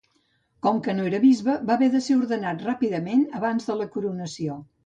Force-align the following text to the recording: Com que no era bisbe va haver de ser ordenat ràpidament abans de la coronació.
Com 0.67 0.79
que 0.87 0.95
no 0.99 1.05
era 1.09 1.19
bisbe 1.25 1.57
va 1.69 1.75
haver 1.77 1.91
de 1.97 2.01
ser 2.07 2.17
ordenat 2.21 2.65
ràpidament 2.71 3.25
abans 3.41 3.71
de 3.73 3.81
la 3.83 3.91
coronació. 3.99 4.61